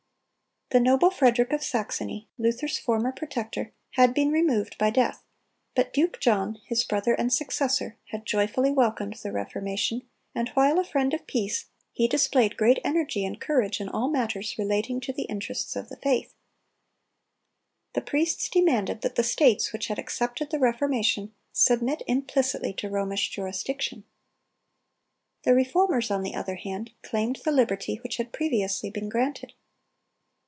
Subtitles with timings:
[0.73, 5.21] The noble Frederick of Saxony, Luther's former protector, had been removed by death;
[5.75, 10.03] but Duke John, his brother and successor, had joyfully welcomed the Reformation,
[10.33, 14.55] and while a friend of peace, he displayed great energy and courage in all matters
[14.57, 16.33] relating to the interests of the faith.
[17.91, 23.27] The priests demanded that the states which had accepted the Reformation submit implicitly to Romish
[23.29, 24.05] jurisdiction.
[25.43, 29.51] The Reformers, on the other hand, claimed the liberty which had previously been granted.